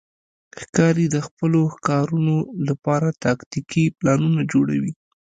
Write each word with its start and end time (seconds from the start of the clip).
ښکاري 0.59 1.05
د 1.15 1.17
خپلو 1.27 1.61
ښکارونو 1.75 2.35
لپاره 2.67 3.07
تاکتیکي 3.25 3.85
پلانونه 3.97 4.41
جوړوي. 4.51 4.93